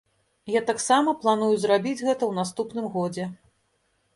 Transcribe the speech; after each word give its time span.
Я 0.51 0.61
таксама 0.69 1.13
планую 1.25 1.51
зрабіць 1.65 1.99
гэта 2.07 2.17
ў 2.29 2.33
наступным 2.39 2.89
годзе. 2.97 3.29